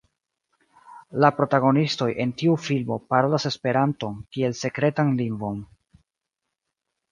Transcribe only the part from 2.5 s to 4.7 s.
filmo parolas Esperanton kiel